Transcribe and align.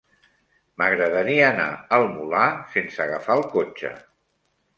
M'agradaria 0.81 1.43
anar 1.49 1.67
al 1.99 2.07
Molar 2.15 2.47
sense 2.73 3.05
agafar 3.07 3.37
el 3.43 3.47
cotxe. 3.53 3.95